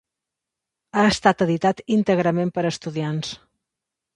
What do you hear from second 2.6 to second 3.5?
estudiants.